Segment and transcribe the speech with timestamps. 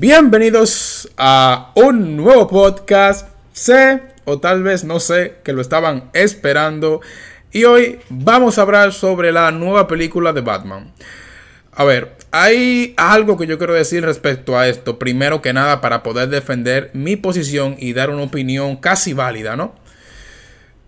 [0.00, 3.26] Bienvenidos a un nuevo podcast.
[3.52, 7.00] Sé, o tal vez no sé, que lo estaban esperando.
[7.50, 10.92] Y hoy vamos a hablar sobre la nueva película de Batman.
[11.72, 15.00] A ver, hay algo que yo quiero decir respecto a esto.
[15.00, 19.74] Primero que nada, para poder defender mi posición y dar una opinión casi válida, ¿no?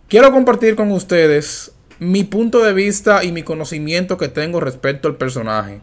[0.07, 5.17] Quiero compartir con ustedes mi punto de vista y mi conocimiento que tengo respecto al
[5.17, 5.81] personaje.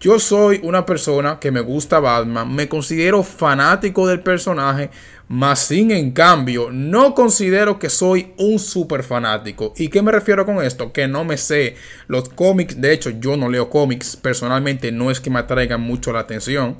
[0.00, 4.88] Yo soy una persona que me gusta Batman, me considero fanático del personaje,
[5.28, 9.74] más sin en cambio no considero que soy un super fanático.
[9.76, 10.90] ¿Y qué me refiero con esto?
[10.90, 11.76] Que no me sé
[12.08, 16.14] los cómics, de hecho yo no leo cómics, personalmente no es que me atraigan mucho
[16.14, 16.78] la atención.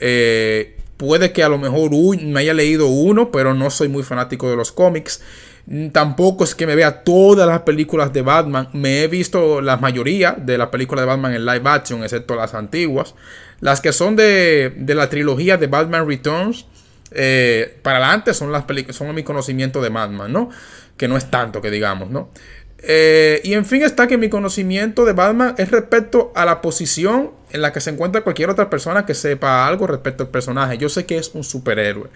[0.00, 4.50] Eh, puede que a lo mejor me haya leído uno, pero no soy muy fanático
[4.50, 5.22] de los cómics.
[5.66, 8.68] Mm, tampoco es que me vea todas las películas de Batman.
[8.72, 12.54] Me he visto la mayoría de las películas de Batman en live action, excepto las
[12.54, 13.14] antiguas.
[13.60, 16.66] Las que son de, la trilogía de Batman Returns.
[17.12, 20.50] Eh, para adelante son las películas, son mi conocimiento de Batman, ¿no?
[20.96, 22.30] Que no es tanto que digamos, ¿no?
[22.78, 27.30] Eh, y en fin está que mi conocimiento de Batman es respecto a la posición
[27.50, 30.78] en la que se encuentra cualquier otra persona que sepa algo respecto al personaje.
[30.78, 32.08] Yo sé que es un superhéroe.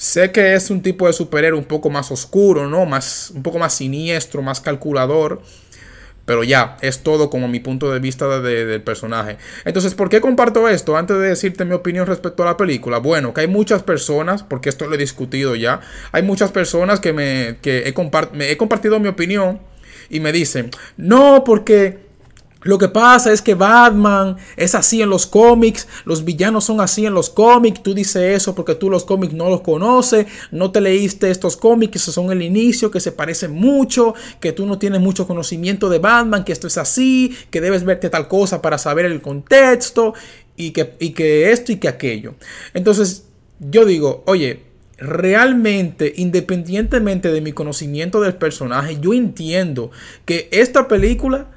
[0.00, 2.86] Sé que es un tipo de superhéroe un poco más oscuro, ¿no?
[2.86, 5.42] Más, un poco más siniestro, más calculador.
[6.24, 9.36] Pero ya, es todo como mi punto de vista del personaje.
[9.66, 10.96] Entonces, ¿por qué comparto esto?
[10.96, 12.96] Antes de decirte mi opinión respecto a la película.
[12.96, 15.82] Bueno, que hay muchas personas, porque esto lo he discutido ya.
[16.12, 17.94] Hay muchas personas que me, que he,
[18.32, 19.60] me he compartido mi opinión
[20.08, 21.98] y me dicen, no, porque
[22.62, 27.06] lo que pasa es que Batman es así en los cómics, los villanos son así
[27.06, 30.80] en los cómics, tú dices eso porque tú los cómics no los conoces, no te
[30.80, 35.00] leíste estos cómics, esos son el inicio, que se parecen mucho, que tú no tienes
[35.00, 39.06] mucho conocimiento de Batman, que esto es así, que debes verte tal cosa para saber
[39.06, 40.12] el contexto
[40.56, 42.34] y que, y que esto y que aquello.
[42.74, 43.24] Entonces
[43.58, 44.64] yo digo, oye,
[44.98, 49.90] realmente, independientemente de mi conocimiento del personaje, yo entiendo
[50.26, 51.48] que esta película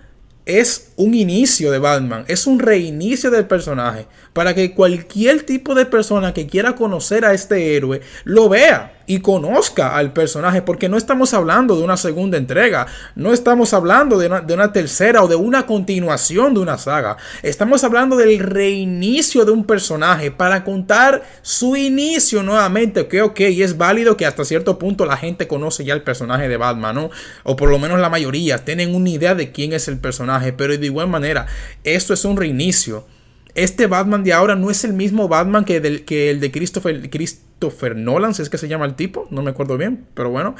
[0.46, 5.86] es un inicio de Batman, es un reinicio del personaje, para que cualquier tipo de
[5.86, 10.98] persona que quiera conocer a este héroe lo vea y conozca al personaje, porque no
[10.98, 15.66] estamos hablando de una segunda entrega, no estamos hablando de una, tercera o de una
[15.66, 22.44] continuación de una saga, estamos hablando del reinicio de un personaje para contar su inicio
[22.44, 26.48] nuevamente, que ok, es válido que hasta cierto punto la gente conoce ya el personaje
[26.48, 27.10] de Batman, ¿no?
[27.44, 30.74] O por lo menos la mayoría tienen una idea de quién es el personaje, pero
[30.84, 31.48] de igual manera,
[31.84, 33.08] esto es un reinicio.
[33.56, 37.10] Este Batman de ahora no es el mismo Batman que, del, que el de Christopher,
[37.10, 40.56] Christopher Nolan, si es que se llama el tipo, no me acuerdo bien, pero bueno.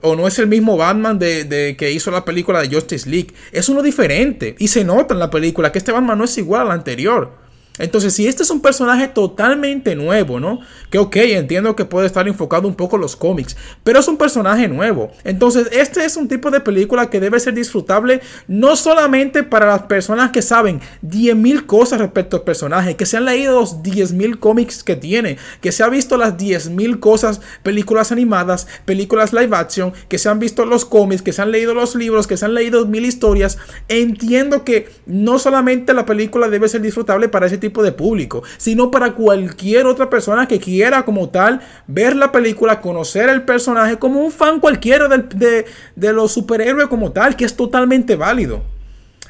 [0.00, 3.34] O no es el mismo Batman de, de, que hizo la película de Justice League.
[3.52, 6.62] Es uno diferente y se nota en la película que este Batman no es igual
[6.62, 7.45] al anterior.
[7.78, 10.60] Entonces, si este es un personaje totalmente nuevo, ¿no?
[10.90, 14.16] Que ok, entiendo que puede estar enfocado un poco en los cómics, pero es un
[14.16, 15.10] personaje nuevo.
[15.24, 19.82] Entonces, este es un tipo de película que debe ser disfrutable no solamente para las
[19.82, 24.82] personas que saben 10.000 cosas respecto al personaje, que se han leído los 10.000 cómics
[24.82, 30.18] que tiene, que se ha visto las 10.000 cosas, películas animadas, películas live action, que
[30.18, 32.86] se han visto los cómics, que se han leído los libros, que se han leído
[32.86, 33.58] mil historias.
[33.88, 38.42] Entiendo que no solamente la película debe ser disfrutable para ese tipo tipo de público,
[38.56, 43.98] sino para cualquier otra persona que quiera como tal ver la película, conocer el personaje
[43.98, 48.62] como un fan cualquiera de, de los superhéroes como tal, que es totalmente válido.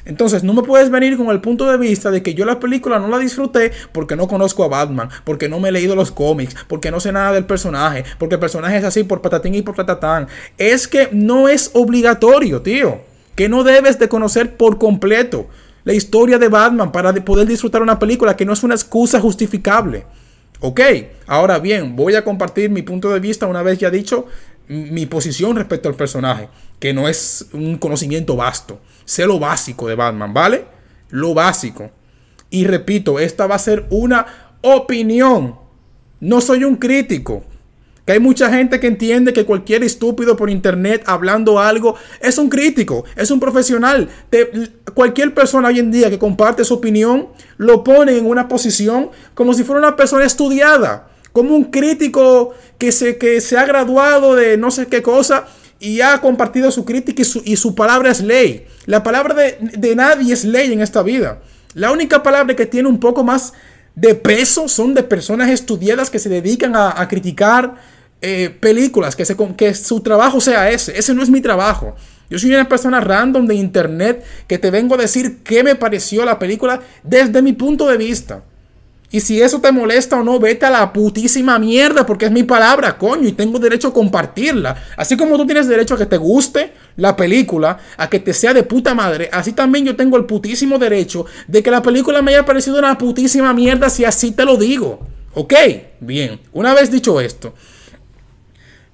[0.07, 2.97] Entonces, no me puedes venir con el punto de vista de que yo la película
[2.97, 6.55] no la disfruté porque no conozco a Batman, porque no me he leído los cómics,
[6.69, 9.75] porque no sé nada del personaje, porque el personaje es así por patatín y por
[9.75, 10.27] tatatán.
[10.57, 13.01] Es que no es obligatorio, tío.
[13.35, 15.47] Que no debes de conocer por completo
[15.87, 20.03] la historia de Batman para poder disfrutar una película que no es una excusa justificable.
[20.59, 20.81] Ok,
[21.27, 24.25] ahora bien, voy a compartir mi punto de vista una vez ya dicho
[24.67, 28.81] mi posición respecto al personaje, que no es un conocimiento vasto.
[29.05, 30.65] Sé lo básico de Batman, ¿vale?
[31.09, 31.89] Lo básico.
[32.49, 34.25] Y repito, esta va a ser una
[34.59, 35.55] opinión.
[36.19, 37.45] No soy un crítico.
[38.07, 42.47] Que hay mucha gente que entiende que cualquier estúpido por internet hablando algo es un
[42.47, 44.07] crítico, es un profesional.
[44.93, 47.27] cualquier persona hoy en día que comparte su opinión
[47.57, 52.93] lo pone en una posición como si fuera una persona estudiada, como un crítico que
[52.93, 55.45] se, que se ha graduado de no sé qué cosa
[55.77, 58.67] y ha compartido su crítica y su, palabra es ley.
[58.85, 61.41] La palabra de, de nadie es ley en esta vida.
[61.73, 63.51] La única palabra que tiene un poco más
[63.95, 69.25] de peso son de personas estudiadas que se dedican a, a criticar eh, películas, que,
[69.25, 70.97] se, que su trabajo sea ese.
[70.97, 71.95] Ese no es mi trabajo.
[72.29, 76.25] Yo soy una persona random de internet que te vengo a decir qué me pareció
[76.25, 78.43] la película desde mi punto de vista.
[79.09, 82.43] Y si eso te molesta o no, vete a la putísima mierda porque es mi
[82.43, 84.83] palabra, coño, y tengo derecho a compartirla.
[84.97, 88.53] Así como tú tienes derecho a que te guste la película, a que te sea
[88.53, 92.31] de puta madre, así también yo tengo el putísimo derecho de que la película me
[92.31, 94.99] haya parecido una putísima mierda si así te lo digo.
[95.33, 95.53] ¿Ok?
[96.01, 97.53] Bien, una vez dicho esto,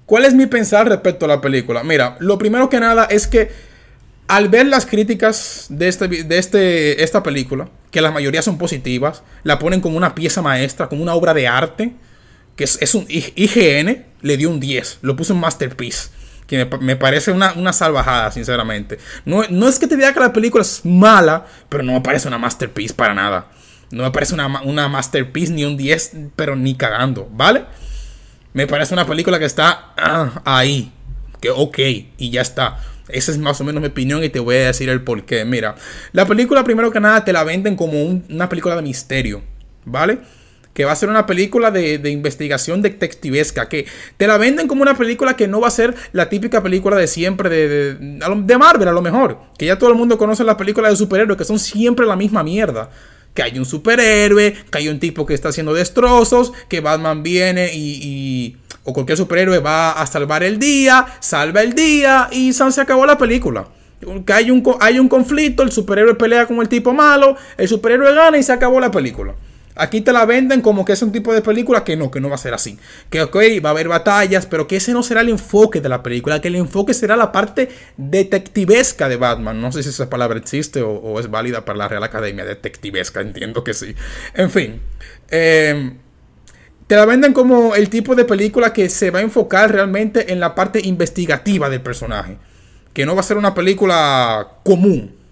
[0.05, 1.83] ¿cuál es mi pensar respecto a la película?
[1.83, 3.49] Mira, lo primero que nada es que
[4.27, 9.23] al ver las críticas de, este, de este, esta película, que la mayoría son positivas,
[9.43, 11.93] la ponen como una pieza maestra, como una obra de arte,
[12.55, 16.09] que es, un IGN, le dio un 10, lo puso en Masterpiece.
[16.47, 18.99] Que me, parece una, salvajada, sinceramente.
[19.25, 22.27] No, no, es que te diga que la película es mala, pero no me parece
[22.27, 23.47] una masterpiece para nada.
[23.91, 27.65] No me parece una, una masterpiece ni un 10, pero ni cagando, ¿vale?
[28.53, 30.91] Me parece una película que está ah, ahí.
[31.41, 31.79] Que ok,
[32.17, 32.79] y ya está.
[33.09, 35.43] Esa es más o menos mi opinión y te voy a decir el por qué.
[35.43, 35.75] Mira,
[36.13, 39.41] la película primero que nada te la venden como una película de misterio,
[39.85, 40.19] ¿vale?
[40.73, 43.85] Que va a ser una película de, investigación detectivesca, que
[44.17, 47.07] te la venden como una película que no va a ser la típica película de
[47.07, 49.39] siempre de, de, Marvel a lo mejor.
[49.57, 52.43] Que ya todo el mundo conoce las películas de superhéroes, que son siempre la misma
[52.43, 52.89] mierda
[53.33, 57.71] que hay un superhéroe, que hay un tipo que está haciendo destrozos, que Batman viene
[57.73, 63.05] y, o cualquier superhéroe va a salvar el día, salva el día y se acabó
[63.05, 63.67] la película.
[64.25, 68.13] Que hay un, hay un conflicto, el superhéroe pelea con el tipo malo, el superhéroe
[68.13, 69.33] gana y se acabó la película.
[69.75, 72.29] Aquí te la venden como que es un tipo de película que no, que no
[72.29, 72.77] va a ser así.
[73.09, 76.03] Que ok, va a haber batallas, pero que ese no será el enfoque de la
[76.03, 79.59] película, que el enfoque será la parte detectivesca de Batman.
[79.59, 83.63] No sé si esa palabra existe o, es válida para la Real Academia, detectivesca, entiendo
[83.63, 83.95] que sí.
[84.35, 84.81] En fin,
[85.29, 85.93] eh,
[86.87, 90.39] te la venden como el tipo de película que se va a enfocar realmente en
[90.39, 92.37] la parte investigativa del personaje.
[92.93, 95.22] Que no va a ser una película común.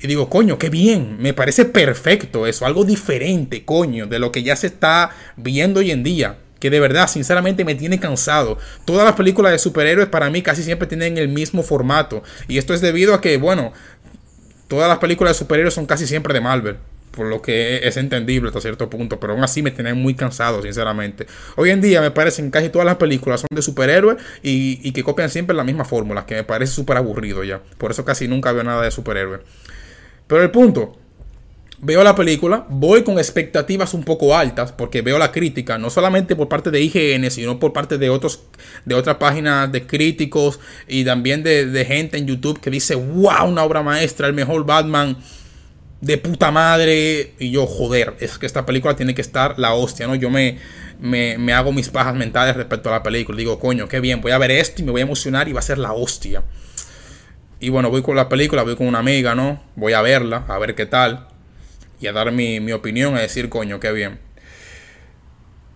[0.00, 4.42] Y digo, coño, qué bien, me parece perfecto eso, algo diferente, coño, de lo que
[4.42, 6.38] ya se está viendo hoy en día.
[6.60, 8.58] Que de verdad, sinceramente, me tiene cansado.
[8.84, 12.22] Todas las películas de superhéroes para mí casi siempre tienen el mismo formato.
[12.48, 13.72] Y esto es debido a que, bueno,
[14.68, 16.76] todas las películas de superhéroes son casi siempre de Marvel
[17.16, 20.62] por lo que es entendible hasta cierto punto, pero aún así me tienen muy cansado,
[20.62, 21.26] sinceramente.
[21.56, 25.30] Hoy en día me parecen casi todas las películas son de superhéroes y, que copian
[25.30, 27.60] siempre la misma fórmula, que me parece súper aburrido ya.
[27.78, 29.40] Por eso casi nunca veo nada de superhéroes.
[30.26, 30.96] Pero el punto,
[31.78, 36.34] veo la película, voy con expectativas un poco altas, porque veo la crítica, no solamente
[36.34, 38.42] por parte de IGN, sino por parte de otros,
[38.84, 40.58] de otras páginas de críticos
[40.88, 45.16] y también de, gente en YouTube que dice, wow, una obra maestra, el mejor Batman
[46.00, 47.34] de puta madre.
[47.38, 50.14] Y yo, joder, es que esta película tiene que estar la hostia, ¿no?
[50.14, 50.58] Yo me,
[50.98, 53.36] me, hago mis pajas mentales respecto a la película.
[53.36, 55.60] Digo, coño, qué bien, voy a ver esto y me voy a emocionar y va
[55.60, 56.42] a ser la hostia.
[57.60, 59.62] Y bueno, voy con la película, voy con una amiga, ¿no?
[59.76, 61.28] Voy a verla, a ver qué tal.
[62.00, 64.18] Y a dar mi, mi opinión, a decir, coño, qué bien.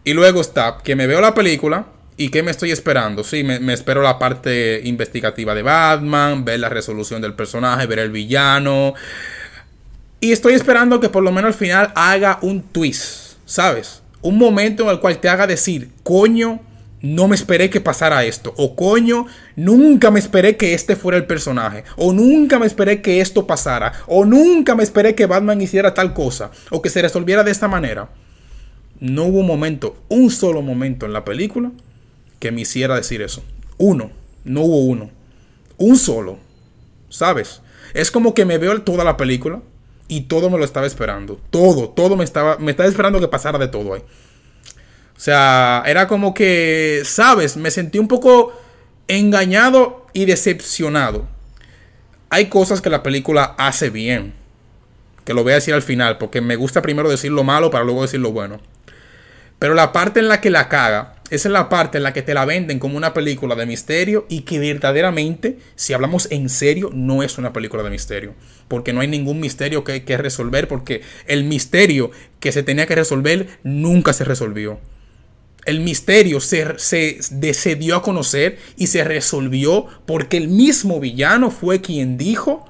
[0.04, 1.86] Y luego está, que me veo la película
[2.16, 3.24] ¿Y qué me estoy esperando?
[3.24, 7.98] Sí, me, me, espero la parte investigativa de Batman, ver la resolución del personaje, ver
[7.98, 8.92] el villano,
[10.20, 14.02] y estoy esperando que por lo menos al final haga un twist, ¿sabes?
[14.20, 16.60] Un momento en el cual te haga decir, coño,
[17.02, 18.52] no me esperé que pasara esto.
[18.56, 19.26] O coño,
[19.56, 21.84] nunca me esperé que este fuera el personaje.
[21.96, 23.92] O nunca me esperé que esto pasara.
[24.06, 26.50] O nunca me esperé que Batman hiciera tal cosa.
[26.70, 28.10] O que se resolviera de esta manera.
[28.98, 31.70] No hubo un momento, un solo momento en la película
[32.38, 33.42] que me hiciera decir eso.
[33.78, 34.10] Uno.
[34.44, 35.10] No hubo uno.
[35.78, 36.38] Un solo.
[37.08, 37.62] ¿Sabes?
[37.94, 39.62] Es como que me veo toda la película
[40.06, 41.40] y todo me lo estaba esperando.
[41.50, 44.02] Todo, todo me estaba, me estaba esperando que pasara de todo ahí.
[45.20, 47.58] O sea, era como que, ¿sabes?
[47.58, 48.54] Me sentí un poco
[49.06, 51.28] engañado y decepcionado.
[52.30, 54.32] Hay cosas que la película hace bien.
[55.26, 57.84] Que lo voy a decir al final, porque me gusta primero decir lo malo para
[57.84, 58.62] luego decir lo bueno.
[59.58, 62.22] Pero la parte en la que la caga esa es la parte en la que
[62.22, 66.90] te la venden como una película de misterio y que verdaderamente, si hablamos en serio,
[66.92, 68.34] no es una película de misterio.
[68.66, 72.10] Porque no hay ningún misterio que, que resolver, porque el misterio
[72.40, 74.80] que se tenía que resolver nunca se resolvió.
[75.70, 82.18] El misterio se, se, a conocer y se resolvió porque el mismo villano fue quien
[82.18, 82.64] dijo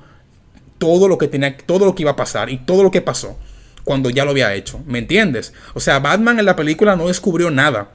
[0.79, 3.39] todo lo que tenía, todo lo que iba a pasar y todo lo que pasó
[3.85, 4.81] cuando ya lo había hecho.
[4.87, 5.53] ¿Me entiendes?
[5.75, 7.91] O sea, Batman en la película no descubrió nada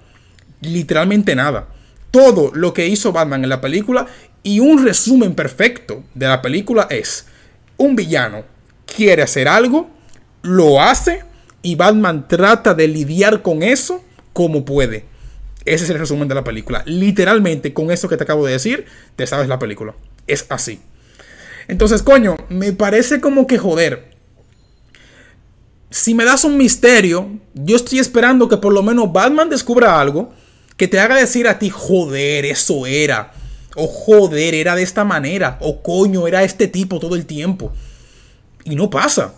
[0.61, 1.67] literalmente nada.
[2.11, 4.07] Todo lo que hizo Batman en la película
[4.43, 7.27] y un resumen perfecto de la película es
[7.77, 8.43] un villano
[8.85, 9.89] quiere hacer algo,
[10.41, 11.23] lo hace
[11.61, 14.03] y Batman trata de lidiar con eso
[14.35, 15.05] como puede.
[15.65, 16.83] Ese es el resumen de la película.
[16.85, 19.95] Literalmente, con eso que te acabo de decir, te sabes la película.
[20.27, 20.79] Es así.
[21.67, 24.15] Entonces, coño, me parece como que joder
[25.95, 30.33] si me das un misterio, yo estoy esperando que por lo menos Batman descubra algo
[30.75, 33.31] que te haga decir a ti, joder, eso era.
[33.77, 35.57] O joder, era de esta manera.
[35.61, 37.71] O coño, era este tipo todo el tiempo.
[38.65, 39.35] Y no pasa.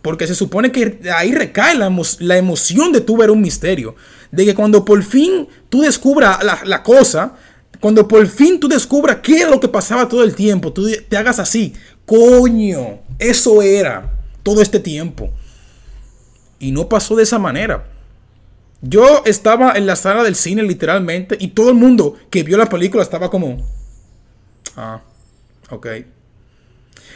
[0.00, 3.94] Porque se supone que ahí recae la, emoción de tú ver un misterio.
[4.30, 7.34] De que cuando por fin tú descubras la, cosa,
[7.80, 11.16] cuando por fin tú descubras qué es lo que pasaba todo el tiempo, tú te
[11.16, 11.74] hagas así.
[12.04, 15.30] Coño, eso era todo este tiempo.
[16.58, 17.86] Y no pasó de esa manera.
[18.80, 22.68] Yo estaba en la sala del cine literalmente y todo el mundo que vio la
[22.68, 23.66] película estaba como...
[24.76, 25.00] Ah,
[25.70, 25.86] ok.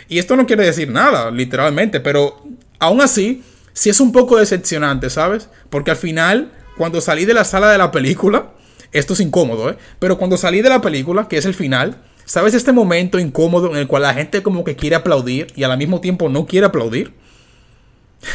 [0.09, 2.42] Y esto no quiere decir nada, literalmente, pero
[2.78, 3.42] aún así,
[3.73, 5.49] sí es un poco decepcionante, ¿sabes?
[5.71, 8.54] Porque al final, cuando salí de la sala de la película,
[8.90, 9.78] esto es incómodo, ¿eh?
[10.00, 13.76] Pero cuando salí de la película, que es el final, ¿sabes este momento incómodo en
[13.76, 17.14] el cual la gente como que quiere aplaudir y al mismo tiempo no quiere aplaudir?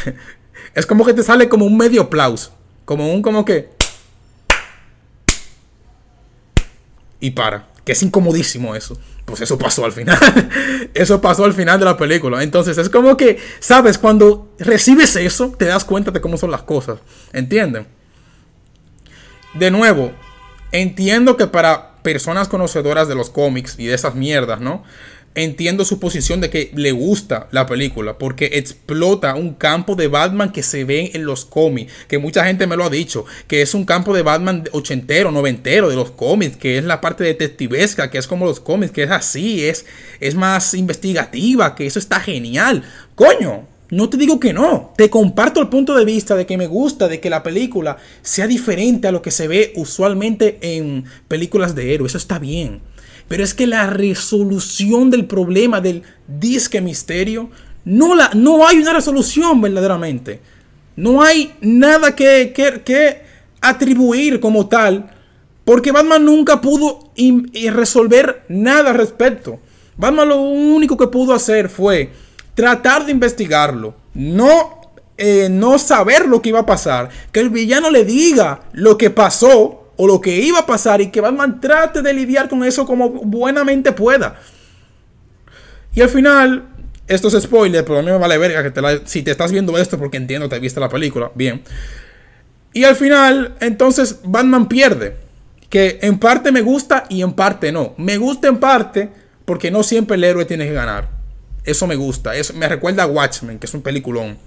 [0.74, 2.56] es como que te sale como un medio aplauso.
[2.86, 3.68] Como un como que...
[7.20, 7.68] Y para.
[7.84, 8.98] Que es incomodísimo eso.
[9.26, 10.18] Pues eso pasó al final.
[10.94, 12.42] eso pasó al final de la película.
[12.42, 13.98] Entonces es como que, ¿sabes?
[13.98, 17.00] Cuando recibes eso, te das cuenta de cómo son las cosas.
[17.34, 17.98] ¿Entienden?
[19.58, 20.12] De nuevo,
[20.72, 24.84] entiendo que para personas conocedoras de los cómics y de esas mierdas, ¿no?
[25.34, 30.52] entiendo su posición de que le gusta la película porque explota un campo de Batman
[30.52, 33.74] que se ve en los cómics, que mucha gente me lo ha dicho, que es
[33.74, 38.18] un campo de Batman ochentero, noventero de los cómics, que es la parte detectivesca, que
[38.18, 39.86] es como los cómics, que es así, es,
[40.20, 42.82] es más investigativa, que eso está genial.
[43.14, 46.66] Coño, no te digo que no, te comparto el punto de vista de que me
[46.66, 51.74] gusta de que la película sea diferente a lo que se ve usualmente en películas
[51.74, 52.80] de héroes, eso está bien.
[53.28, 57.50] Pero es que la resolución del problema del disque misterio,
[57.84, 60.40] no, la, no hay una resolución verdaderamente.
[60.96, 63.22] No hay nada que, que,
[63.60, 65.10] atribuir como tal,
[65.64, 67.10] porque Batman nunca pudo
[67.72, 69.60] resolver nada al respecto.
[69.96, 72.10] Batman lo único que pudo hacer fue
[72.58, 74.80] tratar de investigarlo, no,
[75.16, 79.10] eh, no saber lo que iba a pasar, que el villano le diga lo que
[79.10, 82.84] pasó o lo que iba a pasar y que Batman trate de lidiar con eso
[82.84, 84.40] como buenamente pueda.
[85.94, 86.64] Y al final,
[87.06, 89.78] esto es spoiler, pero a mí me vale verga que te si te estás viendo
[89.78, 91.62] esto porque entiendo te viste la película, bien.
[92.72, 95.14] Y al final, entonces Batman pierde.
[95.70, 97.94] Que en parte me gusta y en parte no.
[97.98, 99.10] Me gusta en parte
[99.44, 101.17] porque no siempre el héroe tiene que ganar.
[101.68, 102.34] Eso me gusta.
[102.34, 104.38] Eso me recuerda a Watchmen, que es un peliculón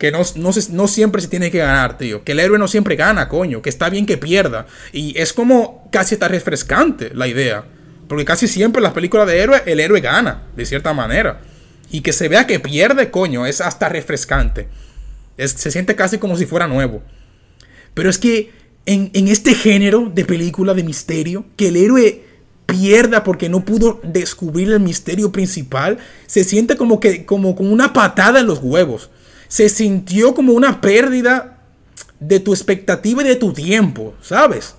[0.00, 0.22] que no,
[0.70, 2.24] no, siempre se tiene que ganar, tío.
[2.24, 3.60] Que el héroe no siempre gana, coño.
[3.60, 4.66] Que está bien que pierda.
[4.94, 7.64] Y es como casi está refrescante la idea.
[8.08, 11.42] Porque casi siempre en las películas de héroe, el héroe gana, de cierta manera.
[11.90, 14.68] Y que se vea que pierde, coño, es hasta refrescante.
[15.36, 17.02] se siente casi como si fuera nuevo.
[17.92, 18.52] Pero es que
[18.86, 22.24] en, este género de película de misterio, que el héroe
[22.70, 27.92] pierda porque no pudo descubrir el misterio principal, se siente como que como con una
[27.92, 29.10] patada en los huevos
[29.50, 31.58] se sintió como una pérdida
[32.20, 34.76] de tu expectativa y de tu tiempo, ¿sabes?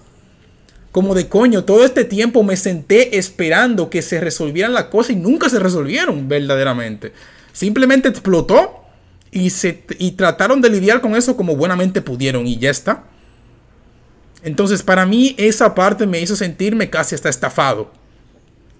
[0.93, 5.15] Como de coño, todo este tiempo me senté esperando que se resolvieran las cosas y
[5.17, 7.12] nunca se resolvieron verdaderamente.
[7.51, 8.86] Simplemente explotó
[9.29, 13.03] y, se, y trataron de lidiar con eso como buenamente pudieron y ya está.
[14.43, 17.91] Entonces para mí esa parte me hizo sentirme casi hasta estafado.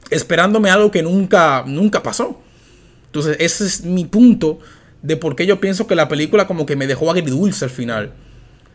[0.10, 2.40] Esperándome algo que nunca, nunca pasó.
[3.06, 4.60] Entonces ese es mi punto
[5.02, 8.14] de por qué yo pienso que la película como que me dejó agridulce al final.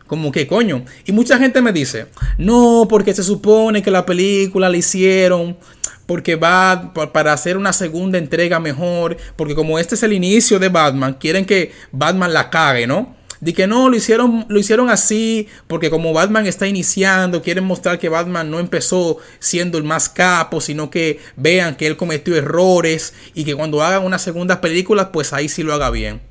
[0.07, 0.85] Como que coño.
[1.05, 5.57] Y mucha gente me dice, no, porque se supone que la película la hicieron
[6.05, 9.17] porque va para hacer una segunda entrega mejor.
[9.35, 13.16] Porque como este es el inicio de Batman, quieren que Batman la cague, ¿no?
[13.39, 17.99] De que no, lo hicieron, lo hicieron así, porque como Batman está iniciando, quieren mostrar
[17.99, 23.13] que Batman no empezó siendo el más capo, sino que vean que él cometió errores
[23.33, 26.21] y que cuando hagan una segunda película, pues ahí sí lo haga bien.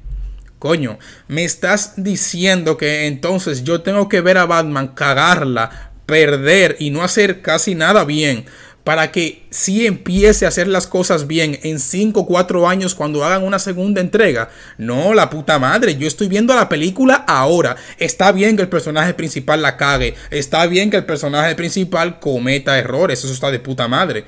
[0.58, 0.98] Coño,
[1.28, 7.02] me estás diciendo que entonces yo tengo que ver a Batman cagarla, perder y no
[7.02, 8.46] hacer casi nada bien
[8.86, 13.24] para que si empiece a hacer las cosas bien en 5 o 4 años cuando
[13.24, 14.48] hagan una segunda entrega.
[14.78, 17.74] No, la puta madre, yo estoy viendo la película ahora.
[17.98, 22.78] Está bien que el personaje principal la cague, está bien que el personaje principal cometa
[22.78, 24.24] errores, eso está de puta madre.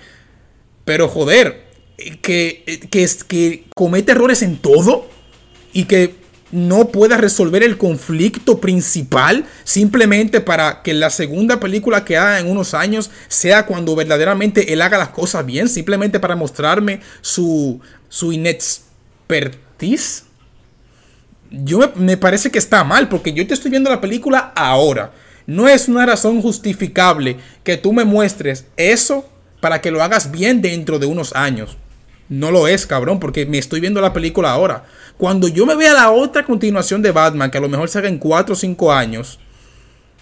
[0.84, 1.62] Pero joder,
[2.20, 5.08] que, que, que comete errores en todo
[5.72, 6.16] y que
[6.50, 12.50] no pueda resolver el conflicto principal simplemente para que la segunda película que haga en
[12.50, 18.32] unos años sea cuando verdaderamente él haga las cosas bien, simplemente para mostrarme su, su
[18.32, 20.24] inexpertise.
[21.50, 25.12] yo me, me parece que está mal, porque yo te estoy viendo la película ahora.
[25.46, 29.28] No es una razón justificable que tú me muestres eso
[29.60, 31.76] para que lo hagas bien dentro de unos años.
[32.28, 34.84] No lo es, cabrón, porque me estoy viendo la película ahora.
[35.16, 38.08] Cuando yo me vea la otra continuación de Batman, que a lo mejor se haga
[38.08, 39.38] en 4 o 5 años,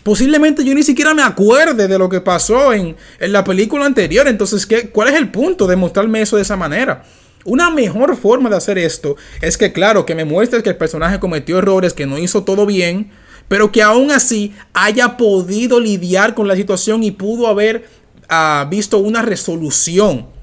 [0.03, 4.29] posiblemente yo ni siquiera me acuerde de lo que pasó en, en la película anterior.
[4.29, 7.03] Entonces, ¿qué, ¿cuál es el punto de mostrarme eso de esa manera?
[7.45, 11.21] Una mejor forma de hacer esto es que, claro, que me muestres que el personaje
[11.21, 13.11] cometió errores, que no hizo todo bien,
[13.49, 17.85] pero que aún así haya podido lidiar con la situación y pudo haber
[18.31, 20.36] uh, visto una resolución.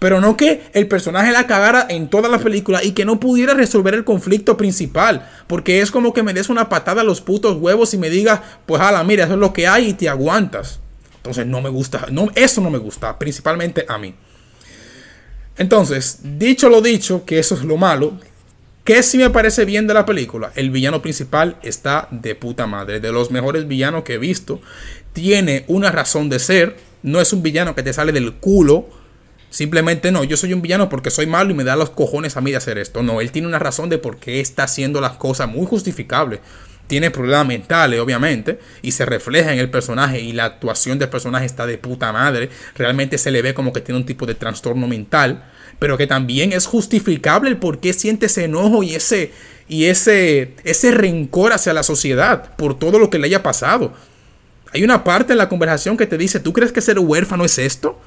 [0.00, 3.54] Pero no que el personaje la cagara en toda la película y que no pudiera
[3.54, 5.30] resolver el conflicto principal.
[5.46, 8.40] Porque es como que me des una patada a los putos huevos y me digas,
[8.66, 10.80] pues ala, mira, eso es lo que hay y te aguantas.
[11.16, 14.14] Entonces no me gusta, no, eso no me gusta, principalmente a mí.
[15.56, 18.14] Entonces, dicho lo dicho, que eso es lo malo,
[18.84, 20.52] ¿Qué sí me parece bien de la película?
[20.56, 22.98] El villano principal está de puta madre.
[22.98, 24.60] De los mejores villanos que he visto.
[25.12, 26.76] Tiene una razón de ser.
[27.02, 28.88] No es un villano que te sale del culo.
[29.50, 32.40] Simplemente no, yo soy un villano porque soy malo y me da los cojones a
[32.40, 33.02] mí de hacer esto.
[33.02, 36.40] No, él tiene una razón de por qué está haciendo las cosas muy justificables.
[36.86, 41.46] Tiene problemas mentales, obviamente, y se refleja en el personaje y la actuación del personaje
[41.46, 42.50] está de puta madre.
[42.74, 45.44] Realmente se le ve como que tiene un tipo de trastorno mental
[45.80, 49.32] pero que también es justificable el por qué siente ese enojo y ese,
[49.66, 53.94] y ese, ese rencor hacia la sociedad por todo lo que le haya pasado.
[54.72, 57.58] Hay una parte en la conversación que te dice, ¿tú crees que ser huérfano es
[57.58, 57.98] esto?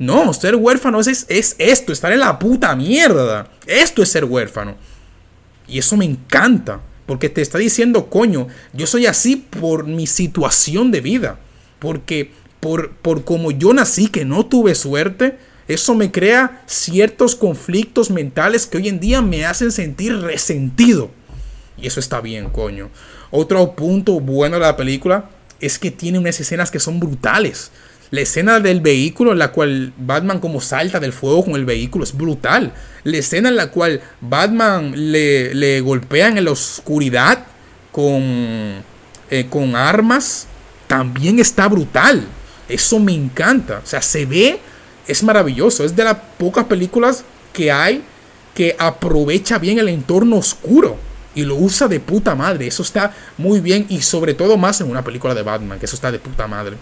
[0.00, 3.48] No, ser huérfano es, es esto, estar en la puta mierda.
[3.66, 4.76] Esto es ser huérfano.
[5.68, 10.90] Y eso me encanta, porque te está diciendo, coño, yo soy así por mi situación
[10.90, 11.38] de vida.
[11.78, 15.36] Porque por, por como yo nací, que no tuve suerte,
[15.68, 21.10] eso me crea ciertos conflictos mentales que hoy en día me hacen sentir resentido.
[21.76, 22.88] Y eso está bien, coño.
[23.30, 25.28] Otro punto bueno de la película
[25.60, 27.70] es que tiene unas escenas que son brutales.
[28.10, 32.04] La escena del vehículo en la cual Batman como salta del fuego con el vehículo
[32.04, 32.72] es brutal.
[33.04, 37.46] La escena en la cual Batman le, le en la oscuridad
[37.92, 38.82] con,
[39.30, 40.46] eh, con armas
[40.88, 42.26] también está brutal.
[42.68, 43.80] Eso me encanta.
[43.84, 44.58] O sea, se ve
[45.06, 45.84] es maravilloso.
[45.84, 48.02] Es de las pocas películas que hay
[48.54, 50.96] que aprovecha bien el entorno oscuro
[51.34, 52.66] y lo usa de puta madre.
[52.66, 55.94] Eso está muy bien y sobre todo más en una película de Batman, que eso
[55.94, 56.76] está de puta madre.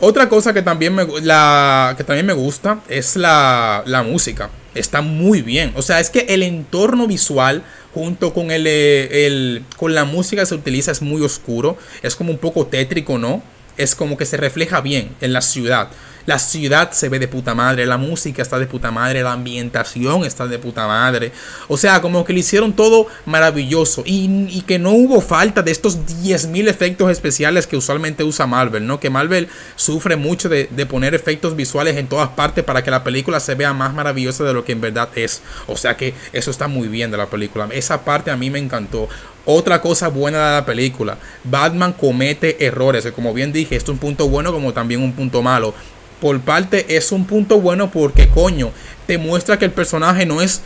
[0.00, 4.48] Otra cosa que también me, la, que también me gusta es la, la música.
[4.74, 5.72] Está muy bien.
[5.74, 10.46] O sea, es que el entorno visual junto con, el, el, con la música que
[10.46, 11.76] se utiliza es muy oscuro.
[12.02, 13.42] Es como un poco tétrico, ¿no?
[13.76, 15.88] Es como que se refleja bien en la ciudad.
[16.28, 20.26] La ciudad se ve de puta madre, la música está de puta madre, la ambientación
[20.26, 21.32] está de puta madre.
[21.68, 26.00] O sea, como que le hicieron todo maravilloso y, que no hubo falta de estos
[26.00, 29.00] 10.000 efectos especiales que usualmente usa Marvel, ¿no?
[29.00, 33.02] Que Marvel sufre mucho de, de poner efectos visuales en todas partes para que la
[33.02, 35.40] película se vea más maravillosa de lo que en verdad es.
[35.66, 37.70] O sea que eso está muy bien de la película.
[37.72, 39.08] Esa parte a mí me encantó.
[39.46, 43.98] Otra cosa buena de la película, Batman comete errores, como bien dije, esto es un
[43.98, 45.72] punto bueno como también un punto malo
[46.20, 48.70] por parte es un punto bueno porque coño,
[49.06, 50.60] te muestra que el personaje no es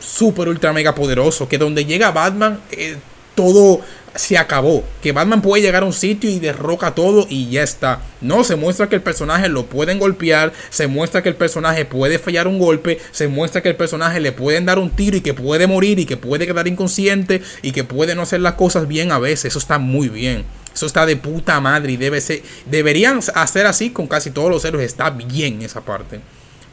[0.00, 2.96] súper ultra mega poderoso, que donde llega Batman eh,
[3.34, 3.80] todo
[4.14, 8.00] se acabó, que Batman puede llegar a un sitio y derroca todo y ya está.
[8.20, 12.18] No, se muestra que el personaje lo pueden golpear, se muestra que el personaje puede
[12.18, 15.34] fallar un golpe, se muestra que el personaje le pueden dar un tiro y que
[15.34, 19.12] puede morir y que puede quedar inconsciente y que puede no hacer las cosas bien
[19.12, 20.44] a veces, eso está muy bien.
[20.80, 24.64] Eso está de puta madre y debe ser, deberían hacer así con casi todos los
[24.64, 24.86] héroes.
[24.86, 26.20] Está bien esa parte.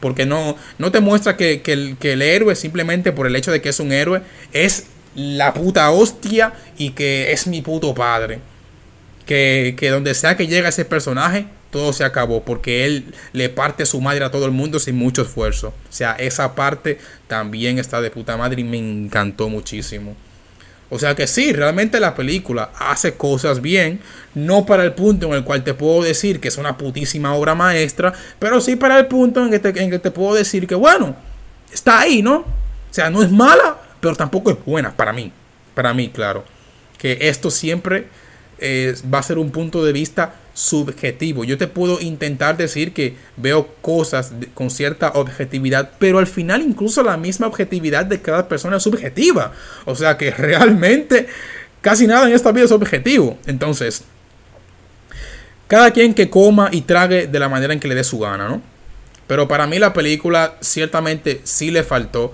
[0.00, 3.60] Porque no, no te muestra que, el, que el héroe simplemente por el hecho de
[3.60, 4.22] que es un héroe
[4.54, 8.38] es la puta hostia y que es mi puto padre.
[9.26, 12.42] Que, que, donde sea que llega ese personaje, todo se acabó.
[12.44, 15.68] Porque él le parte su madre a todo el mundo sin mucho esfuerzo.
[15.68, 20.16] O sea, esa parte también está de puta madre y me encantó muchísimo.
[20.90, 24.00] O sea que sí, realmente la película hace cosas bien,
[24.34, 27.54] no para el punto en el cual te puedo decir que es una putísima obra
[27.54, 30.74] maestra, pero sí para el punto en que te, en que te puedo decir que,
[30.74, 31.14] bueno,
[31.70, 32.38] está ahí, ¿no?
[32.38, 35.30] O sea, no es mala, pero tampoco es buena para mí.
[35.74, 36.44] Para mí, claro.
[36.96, 38.08] Que esto siempre
[38.58, 41.44] eh, va a ser un punto de vista subjetivo.
[41.44, 47.02] Yo te puedo intentar decir que veo cosas con cierta objetividad, pero al final incluso
[47.02, 49.52] la misma objetividad de cada persona es subjetiva.
[49.84, 51.28] O sea que realmente
[51.80, 53.38] casi nada en esta vida es objetivo.
[53.46, 54.02] Entonces,
[55.68, 58.48] cada quien que coma y trague de la manera en que le dé su gana,
[58.48, 58.62] ¿no?
[59.28, 62.32] Pero para mí la película ciertamente sí le faltó.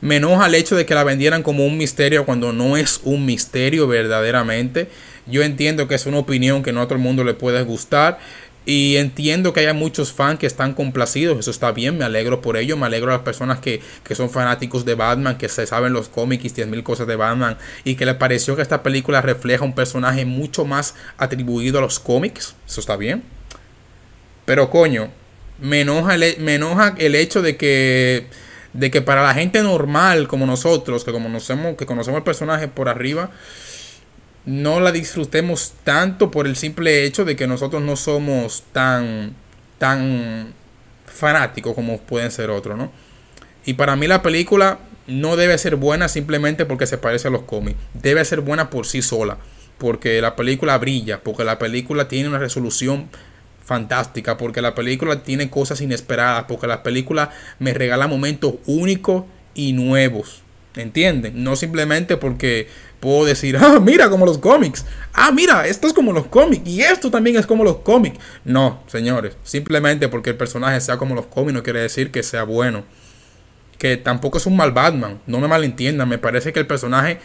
[0.00, 3.26] Me enoja el hecho de que la vendieran como un misterio cuando no es un
[3.26, 4.88] misterio verdaderamente.
[5.30, 8.18] Yo entiendo que es una opinión que no a todo el mundo le puede gustar.
[8.66, 12.58] Y entiendo que haya muchos fans que están complacidos, eso está bien, me alegro por
[12.58, 15.94] ello, me alegro a las personas que, que son fanáticos de Batman, que se saben
[15.94, 19.64] los cómics y 10.000 cosas de Batman, y que les pareció que esta película refleja
[19.64, 23.22] un personaje mucho más atribuido a los cómics, eso está bien.
[24.44, 25.08] Pero coño,
[25.60, 28.26] me enoja el, me enoja el hecho de que
[28.72, 32.68] de que para la gente normal como nosotros, que como conocemos, que conocemos el personaje
[32.68, 33.30] por arriba,
[34.46, 39.34] no la disfrutemos tanto por el simple hecho de que nosotros no somos tan
[39.78, 40.54] tan
[41.06, 42.90] fanáticos como pueden ser otros, ¿no?
[43.64, 47.42] Y para mí la película no debe ser buena simplemente porque se parece a los
[47.42, 47.78] cómics.
[47.94, 49.38] Debe ser buena por sí sola.
[49.78, 51.22] Porque la película brilla.
[51.22, 53.08] Porque la película tiene una resolución
[53.64, 54.36] fantástica.
[54.36, 56.44] Porque la película tiene cosas inesperadas.
[56.46, 59.24] Porque la película me regala momentos únicos
[59.54, 60.42] y nuevos.
[60.76, 61.42] ¿Entienden?
[61.42, 62.68] No simplemente porque
[63.00, 64.84] puedo decir, ah, mira como los cómics.
[65.12, 66.68] Ah, mira, esto es como los cómics.
[66.68, 68.18] Y esto también es como los cómics.
[68.44, 69.36] No, señores.
[69.44, 72.84] Simplemente porque el personaje sea como los cómics no quiere decir que sea bueno.
[73.78, 75.20] Que tampoco es un mal Batman.
[75.26, 76.08] No me malentiendan.
[76.08, 77.20] Me parece que el personaje,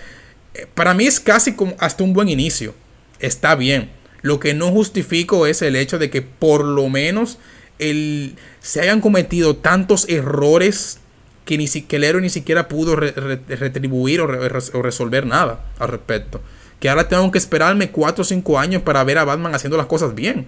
[0.53, 2.73] eh, para mí es casi como hasta un buen inicio.
[3.19, 3.89] Está bien.
[4.21, 7.39] Lo que no justifico es el hecho de que por lo menos
[7.79, 10.99] el, se hayan cometido tantos errores
[11.45, 16.41] que, ni que el héroe ni siquiera pudo retribuir o, resolver nada al respecto.
[16.79, 19.85] Que ahora tengo que esperarme 4 o 5 años para ver a Batman haciendo las
[19.85, 20.47] cosas bien.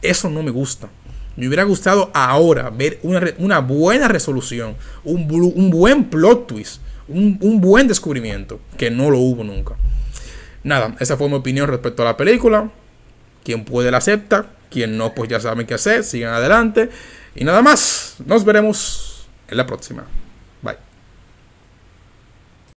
[0.00, 0.88] Eso no me gusta.
[1.36, 7.60] Me hubiera gustado ahora ver una, buena resolución, un, un, buen plot twist, un, un
[7.60, 9.76] buen descubrimiento, que no lo hubo nunca.
[10.62, 12.70] Nada, esa fue mi opinión respecto a la película.
[13.44, 16.90] Quien puede la acepta, quien no, pues ya saben qué hacer, sigan adelante.
[17.34, 19.11] Y nada más, nos veremos
[19.52, 20.04] en la próxima.